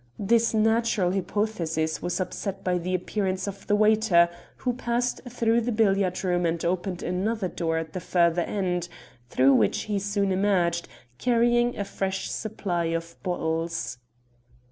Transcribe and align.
This 0.17 0.51
natural 0.51 1.11
hypothesis 1.11 2.01
was 2.01 2.19
upset 2.19 2.63
by 2.63 2.79
the 2.79 2.95
appearance 2.95 3.45
of 3.47 3.67
the 3.67 3.75
waiter, 3.75 4.29
who 4.57 4.73
passed 4.73 5.21
through 5.29 5.61
the 5.61 5.71
billiard 5.71 6.23
room 6.23 6.43
and 6.43 6.65
opened 6.65 7.03
another 7.03 7.47
door 7.47 7.77
at 7.77 7.93
the 7.93 7.99
further 7.99 8.41
end, 8.41 8.89
through 9.29 9.53
which 9.53 9.81
he 9.83 9.99
soon 9.99 10.31
emerged, 10.31 10.87
carrying 11.19 11.77
a 11.77 11.85
fresh 11.85 12.31
supply 12.31 12.85
of 12.85 13.15
bottles. 13.21 13.99